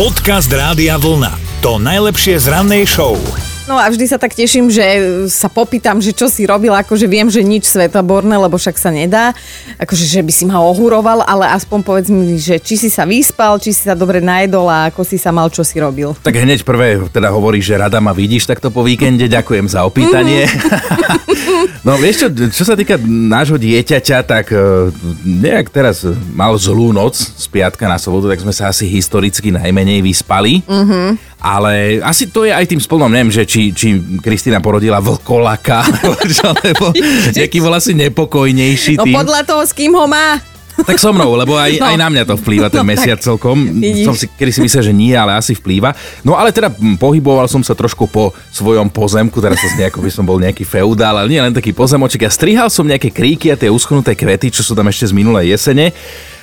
[0.00, 1.60] Podcast Rádia Vlna.
[1.60, 3.20] To najlepšie z rannej show.
[3.68, 4.80] No a vždy sa tak teším, že
[5.28, 9.36] sa popýtam, že čo si robil, akože viem, že nič svetoborné, lebo však sa nedá,
[9.76, 13.60] akože že by si ma ohuroval, ale aspoň povedz mi, že či si sa vyspal,
[13.60, 16.16] či si sa dobre najedol a ako si sa mal, čo si robil.
[16.24, 20.48] Tak hneď prvé teda hovorí, že rada ma vidíš takto po víkende, ďakujem za opýtanie.
[21.84, 24.90] no vieš čo, čo sa týka nášho dieťaťa, tak e,
[25.24, 30.04] nejak teraz mal zlú noc z piatka na sobotu, tak sme sa asi historicky najmenej
[30.04, 30.60] vyspali.
[30.64, 31.08] Mm-hmm.
[31.40, 35.80] Ale asi to je aj tým splnom, neviem, že či, či Kristýna porodila vlkolaka,
[36.44, 36.92] alebo
[37.36, 39.16] nejaký bol asi nepokojnejší No tým.
[39.16, 40.49] podľa toho, s kým ho má.
[40.80, 41.86] Tak so mnou, lebo aj, No.
[41.86, 43.56] aj na mňa to vplýva ten No mesiac tak, celkom.
[43.76, 44.04] vidíš.
[44.04, 45.92] Som si kedy si myslel, že nie, ale asi vplýva.
[46.22, 50.24] No ale teda pohyboval som sa trošku po svojom pozemku, teraz sa nejako by som
[50.24, 52.24] bol nejaký feudál, ale nie len taký pozemoček.
[52.24, 55.52] Ja strihal som nejaké kríky a tie uschnuté kvety, čo sú tam ešte z minulej
[55.52, 55.92] jesene.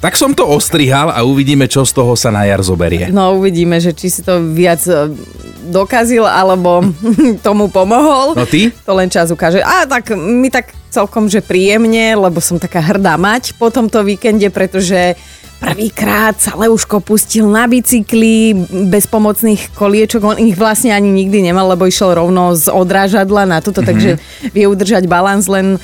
[0.00, 3.12] Tak som to ostrihal a uvidíme, čo z toho sa na jar zoberie.
[3.12, 5.12] No uvidíme, že či si to viac e,
[5.68, 6.80] dokazil, alebo
[7.46, 8.32] tomu pomohol.
[8.32, 8.72] No ty?
[8.88, 9.60] To len čas ukáže.
[9.60, 14.48] A tak mi tak celkom, že príjemne, lebo som taká hrdá mať po tomto víkende,
[14.48, 15.20] pretože
[15.60, 18.56] prvýkrát sa Leuško pustil na bicykli
[18.88, 20.24] bez pomocných koliečok.
[20.24, 23.90] On ich vlastne ani nikdy nemal, lebo išiel rovno z odrážadla na toto, mm-hmm.
[23.92, 24.10] takže
[24.56, 25.76] vie udržať balans len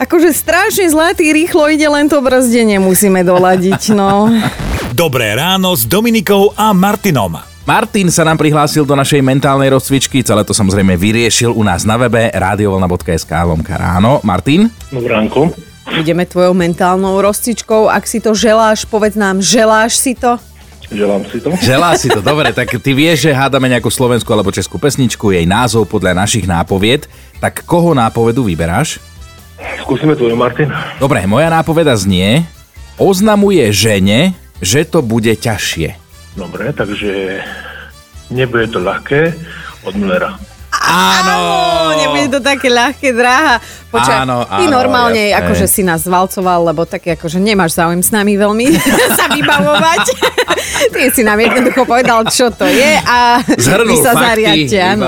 [0.00, 4.32] akože strašne zlatý, rýchlo ide, len to brzdenie musíme doladiť, no.
[4.96, 7.36] Dobré ráno s Dominikou a Martinom.
[7.68, 12.00] Martin sa nám prihlásil do našej mentálnej rozcvičky, celé to samozrejme vyriešil u nás na
[12.00, 14.24] webe radiovolna.sk lomka ráno.
[14.24, 14.72] Martin?
[14.88, 15.52] Dobré ránko.
[15.90, 17.90] Budeme tvojou mentálnou rozcičkou.
[17.92, 20.40] Ak si to želáš, povedz nám, želáš si to?
[20.90, 21.48] Želám si to.
[21.62, 25.46] Želá si to, dobre, tak ty vieš, že hádame nejakú slovenskú alebo českú pesničku, jej
[25.46, 27.06] názov podľa našich nápovied,
[27.38, 28.98] tak koho nápovedu vyberáš?
[29.80, 30.70] Skúsime tvoju, Martin.
[30.96, 32.46] Dobre, moja nápoveda znie,
[32.96, 35.96] oznamuje žene, že to bude ťažšie.
[36.32, 37.42] Dobre, takže
[38.28, 39.34] nebude to ľahké
[39.82, 40.38] od Müllera.
[40.80, 41.36] Áno!
[41.90, 43.58] Áno, nebude to také ľahké, dráha.
[43.90, 45.38] Počkaj, Áno, ty áno, normálne jasné.
[45.42, 48.66] akože si nás zvalcoval, lebo také akože nemáš záujem s nami veľmi
[49.18, 50.06] sa vybavovať.
[50.94, 54.78] ty si nám jednoducho povedal, čo to je a Zhrnul vy sa fakty, zariadte.
[54.78, 55.04] Áno.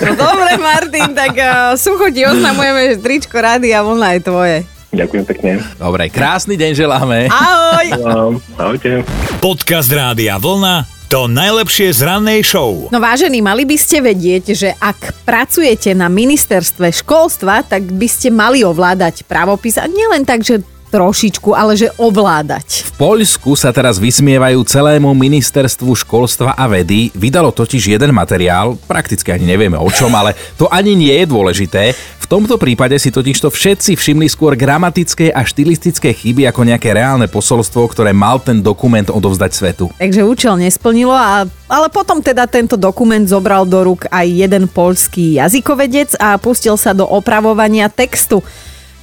[0.00, 4.56] No dobre, Martin, tak uh, sucho ti oznamujeme, že tričko rady a vlna je tvoje.
[4.94, 5.50] Ďakujem pekne.
[5.74, 7.26] Dobre, krásny deň želáme.
[7.26, 7.86] Ahoj!
[7.98, 8.34] Vám.
[8.54, 9.02] Ahojte.
[9.42, 10.86] Podcast Rádia Vlna.
[11.12, 12.90] To najlepšie z rannej show.
[12.90, 18.34] No vážení, mali by ste vedieť, že ak pracujete na ministerstve školstva, tak by ste
[18.34, 22.94] mali ovládať pravopis a nielen tak, že trošičku, ale že ovládať.
[22.94, 27.10] V Poľsku sa teraz vysmievajú celému ministerstvu školstva a vedy.
[27.18, 31.90] Vydalo totiž jeden materiál, prakticky ani nevieme o čom, ale to ani nie je dôležité.
[32.24, 37.28] V tomto prípade si totižto všetci všimli skôr gramatické a štilistické chyby ako nejaké reálne
[37.28, 39.92] posolstvo, ktoré mal ten dokument odovzdať svetu.
[40.00, 45.36] Takže účel nesplnilo, a, ale potom teda tento dokument zobral do rúk aj jeden poľský
[45.36, 48.40] jazykovedec a pustil sa do opravovania textu.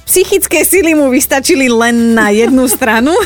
[0.06, 3.14] Psychické sily mu vystačili len na jednu stranu.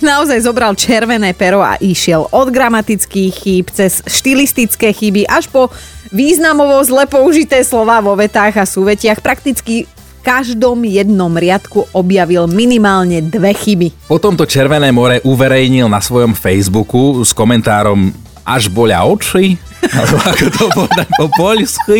[0.00, 5.68] Naozaj zobral červené pero a išiel od gramatických chýb cez štilistické chyby až po
[6.08, 9.20] významovo zle použité slova vo vetách a súvetiach.
[9.20, 9.84] Prakticky
[10.24, 14.08] každom jednom riadku objavil minimálne dve chyby.
[14.12, 18.12] Potom to Červené more uverejnil na svojom Facebooku s komentárom
[18.48, 19.60] až boľa oči,
[19.92, 21.98] alebo ako to povedať po poľsky,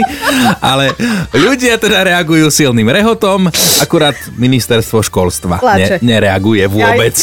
[0.65, 0.97] ale
[1.37, 3.53] ľudia teda reagujú silným rehotom,
[3.85, 7.15] akurát ministerstvo školstva ne, nereaguje vôbec.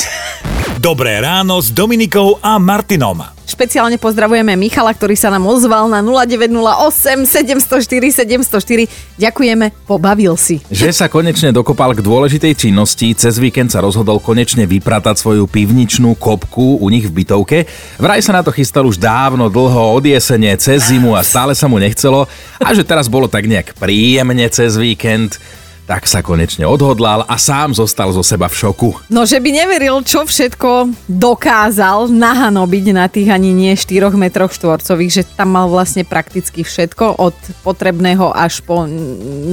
[0.85, 3.18] Dobré ráno s Dominikou a Martinom.
[3.50, 9.18] Špeciálne pozdravujeme Michala, ktorý sa nám ozval na 0908 704 704.
[9.18, 10.62] Ďakujeme, pobavil si.
[10.69, 16.22] Že sa konečne dokopal k dôležitej činnosti, cez víkend sa rozhodol konečne vypratať svoju pivničnú
[16.22, 17.66] kopku u nich v bytovke.
[17.97, 21.66] Vraj sa na to chystal už dávno, dlho, od jesene, cez zimu a stále sa
[21.66, 22.29] mu nechcelo.
[22.62, 25.41] A že teraz bolo tak nejak príjemne cez víkend,
[25.85, 28.90] tak sa konečne odhodlal a sám zostal zo seba v šoku.
[29.13, 35.22] No, že by neveril, čo všetko dokázal nahanobiť na tých ani nie 4 metroch štvorcových,
[35.22, 38.90] že tam mal vlastne prakticky všetko, od potrebného až po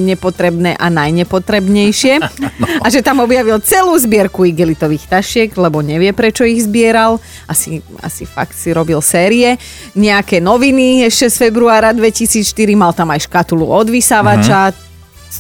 [0.09, 2.15] nepotrebné a najnepotrebnejšie.
[2.83, 7.21] A že tam objavil celú zbierku igelitových tašiek, lebo nevie, prečo ich zbieral.
[7.47, 9.61] Asi, asi fakt si robil série.
[9.95, 12.43] Nejaké noviny ešte z februára 2004,
[12.75, 14.75] mal tam aj škatulu od vysávača,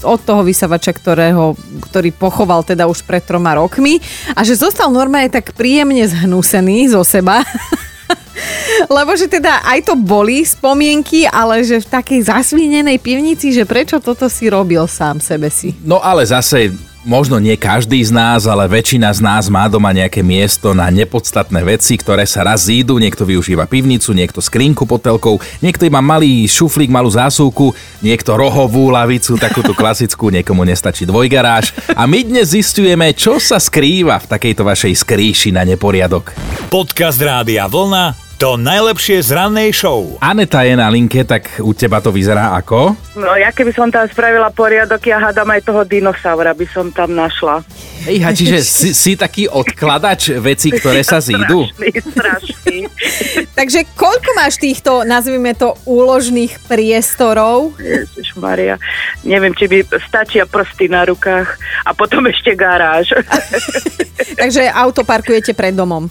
[0.00, 1.52] od toho vysavača, ktorého,
[1.88, 4.00] ktorý pochoval teda už pred troma rokmi
[4.32, 7.44] a že zostal normálne tak príjemne zhnúsený zo seba.
[8.96, 14.00] Lebo že teda aj to boli spomienky, ale že v takej zasvinenej pivnici, že prečo
[14.02, 15.76] toto si robil sám sebe si.
[15.84, 16.72] No ale zase
[17.02, 21.62] možno nie každý z nás, ale väčšina z nás má doma nejaké miesto na nepodstatné
[21.66, 22.98] veci, ktoré sa raz zídu.
[22.98, 28.94] Niekto využíva pivnicu, niekto skrinku pod telkou, niekto má malý šuflík, malú zásuvku, niekto rohovú
[28.94, 31.74] lavicu, takú tú klasickú, niekomu nestačí dvojgaráž.
[31.92, 36.32] A my dnes zistujeme, čo sa skrýva v takejto vašej skrýši na neporiadok.
[36.70, 40.18] Podcast Rádia Vlna to najlepšie z rannej show.
[40.18, 42.98] Aneta je na linke, tak u teba to vyzerá ako?
[43.14, 47.14] No ja keby som tam spravila poriadok, ja hádam aj toho dinosaura by som tam
[47.14, 47.62] našla.
[48.02, 51.70] Ejha, čiže si, si taký odkladač veci, ktoré sa zídu?
[51.70, 52.76] Strašný, strašný.
[53.62, 57.78] Takže koľko máš týchto, nazvime to, úložných priestorov?
[57.78, 58.74] Ježiš Maria,
[59.22, 61.46] neviem, či by stačia prsty na rukách
[61.86, 63.14] a potom ešte garáž.
[64.42, 66.10] Takže auto parkujete pred domom.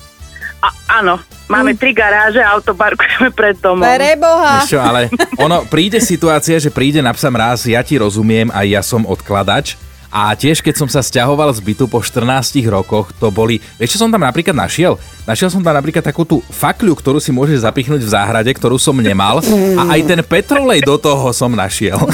[0.62, 1.18] A, áno,
[1.50, 3.82] máme tri garáže a auto parkujeme pred domom.
[3.82, 4.62] Preboha.
[4.70, 5.10] Čo, ale
[5.42, 9.76] ono príde situácia, že príde na psa mráz, ja ti rozumiem, aj ja som odkladač.
[10.12, 12.28] A tiež keď som sa stiahoval z bytu po 14
[12.68, 13.64] rokoch, to boli...
[13.80, 15.00] Vieš, čo som tam napríklad našiel?
[15.24, 18.94] Našiel som tam napríklad takú tú fakľu, ktorú si môžeš zapichnúť v záhrade, ktorú som
[18.94, 19.40] nemal.
[19.80, 21.96] A aj ten petrolej do toho som našiel.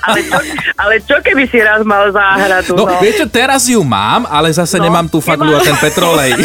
[0.00, 0.38] Ale čo,
[0.76, 2.72] ale čo keby si raz mal záhradu?
[2.72, 5.76] No, No, vieš čo, teraz ju mám, ale zase No, nemám tú fakľu a ten
[5.76, 6.40] petrolej.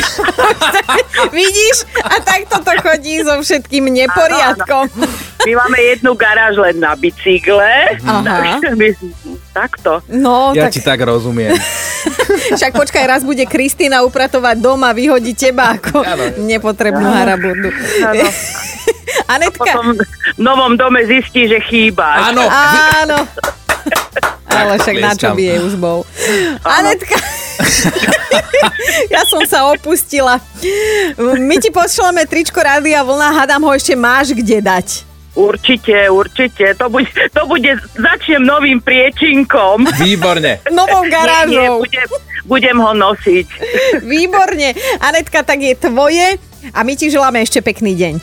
[1.32, 1.88] Vidíš?
[2.04, 4.92] A takto to chodí so všetkým neporiadkom.
[5.42, 7.96] My máme jednu garáž len na bicykle.
[8.04, 8.60] Aha.
[8.76, 8.94] My-
[9.56, 10.04] Takto.
[10.12, 11.56] No, Ja tak ti tak rozumiem.
[12.60, 16.04] však počkaj, raz bude Kristýna upratovať doma, vyhodí teba ako
[16.44, 17.72] nepotrebnú haraburdu.
[18.04, 18.28] Áno.
[19.32, 22.36] Anetka, Potom v novom dome zistí, že chýba.
[22.36, 22.44] Áno,
[23.00, 23.24] áno.
[24.46, 26.04] Ale však na čo by jej už bol.
[26.68, 27.16] Anetka,
[29.14, 30.44] ja som sa opustila.
[31.40, 35.15] My ti pošleme tričko Rádia Vlna, hádam ho ešte máš kde dať.
[35.36, 36.74] Určite, určite.
[36.76, 39.84] To bude, to bude, začnem novým priečinkom.
[40.00, 40.64] výborne.
[40.72, 41.74] Novou Nie, nie, garážou.
[41.84, 42.08] budem,
[42.46, 43.48] budem ho nosiť.
[44.02, 44.72] Výborne.
[44.98, 46.40] Anetka, tak je tvoje
[46.72, 48.14] a my ti želáme ešte pekný deň.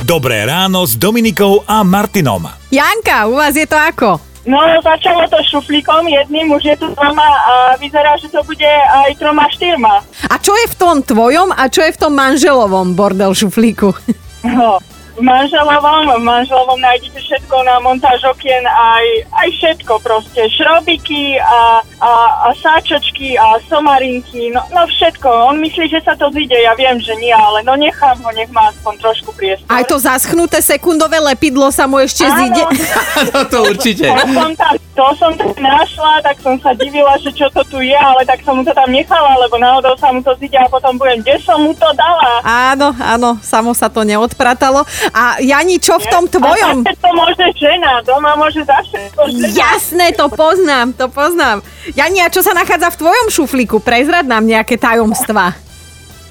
[0.00, 2.46] Dobré ráno s Dominikou a Martinom.
[2.70, 4.22] Janka, u vás je to ako?
[4.48, 9.12] No, začalo to šuflíkom jedným, už je tu dvoma a vyzerá, že to bude aj
[9.20, 10.00] troma, štyrma.
[10.32, 13.92] A čo je v tom tvojom a čo je v tom manželovom bordel šuflíku?
[14.40, 14.80] No,
[15.20, 19.04] v manželovom, v manželovom nájdete všetko na montáž okien, aj,
[19.36, 20.48] aj všetko proste.
[20.56, 22.10] Šrobiky a, a,
[22.48, 25.28] a sáčočky a somarinky, no, no všetko.
[25.52, 28.48] On myslí, že sa to zíde, ja viem, že nie, ale no nechám ho, nech
[28.48, 29.68] má aspoň trošku priestor.
[29.68, 32.40] Aj to zaschnuté sekundové lepidlo sa mu ešte Áno.
[32.40, 32.64] zíde.
[33.30, 34.08] No to určite.
[34.08, 37.84] To som, tam, to som tam našla, tak som sa divila, že čo to tu
[37.84, 40.66] je, ale tak som mu to tam nechala, lebo náhodou sa mu to zíde a
[40.72, 42.40] potom budem, kde som mu to dala.
[42.72, 44.88] Áno, áno, samo sa to neodpratalo.
[45.10, 46.86] A Jani, čo v tom tvojom?
[46.86, 49.48] A to môže žena, doma môže za všetko žena.
[49.54, 51.62] Jasné, to poznám, to poznám.
[51.92, 53.82] Jani, a čo sa nachádza v tvojom šuflíku?
[53.82, 55.70] Prezrad nám nejaké tajomstvá.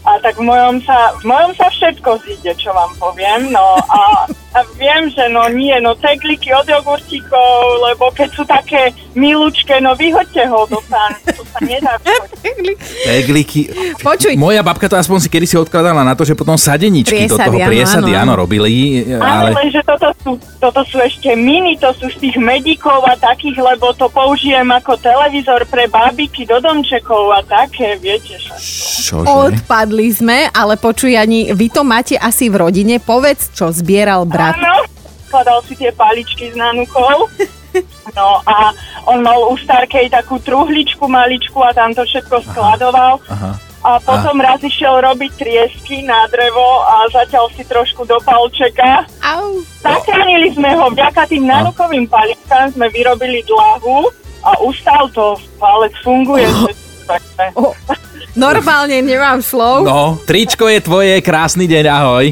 [0.08, 3.52] A tak v mojom sa, v mojom sa všetko zíde, čo vám poviem.
[3.52, 7.54] No a, a viem, že no nie, no tegliky od jogurtíkov,
[7.86, 11.94] lebo keď sú také milúčke, no vyhoďte ho do pán, to sa nedá.
[13.06, 13.70] Tegliky.
[14.10, 14.34] Počuj.
[14.42, 17.62] Moja babka to aspoň si kedysi odkladala na to, že potom sadeničky do toho Priesady,
[17.62, 18.42] áno, priesady, áno, áno, áno.
[18.42, 18.74] robili,
[19.18, 19.58] Ale ale...
[19.58, 23.94] lenže toto sú, toto sú ešte mini, to sú z tých medikov a takých, lebo
[23.94, 28.54] to použijem ako televízor pre babiky do domčekov a také, viete čo.
[29.10, 29.26] Čože?
[29.26, 33.02] Odpadli sme, ale počuj, Jani, vy to máte asi v rodine.
[33.02, 34.56] Povedz, čo zbieral brat.
[34.56, 34.76] Áno,
[35.26, 37.28] skladal si tie paličky s nanukou.
[38.10, 38.74] No a
[39.06, 43.22] on mal u Starkej takú truhličku maličku a tam to všetko skladoval.
[43.30, 43.54] Aha.
[43.80, 49.06] A potom raz išiel robiť triesky na drevo a zatiaľ si trošku do palčeka.
[49.22, 49.62] Au.
[49.80, 54.10] Zachránili sme ho, vďaka tým nanukovým paličkám sme vyrobili dlahu
[54.42, 56.50] a ustal to, palec funguje.
[56.50, 56.74] že-
[57.56, 57.74] O,
[58.34, 59.82] normálne nemám slov.
[59.82, 62.26] No, tričko je tvoje, krásny deň, ahoj.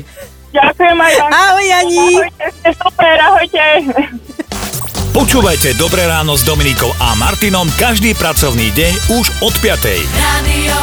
[0.58, 1.30] Ďakujem aj vám.
[1.30, 2.08] Ahoj, Jani.
[2.18, 3.64] Ahojte, ste super, ahojte.
[5.18, 10.06] Počúvajte Dobré ráno s Dominikou a Martinom každý pracovný deň už od 5.
[10.14, 10.78] Radio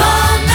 [0.00, 0.45] Vlna.